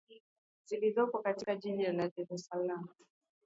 zilizopo 0.65 1.19
katika 1.19 1.55
Jiji 1.55 1.83
la 1.83 1.93
Dar 2.09 2.27
es 2.33 2.45
Salaam 2.47 2.87